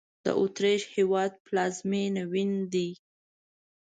[0.25, 2.89] د اوترېش هېواد پلازمېنه وین دی